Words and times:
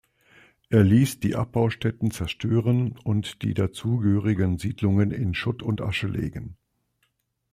Er 0.71 0.83
ließ 0.83 1.19
die 1.19 1.35
Abbaustätten 1.35 2.09
zerstören 2.09 2.97
und 3.03 3.43
die 3.43 3.53
dazugehörigen 3.53 4.57
Siedlungen 4.57 5.11
in 5.11 5.35
Schutt 5.35 5.61
und 5.61 5.79
Asche 5.79 6.07
legen. 6.07 6.57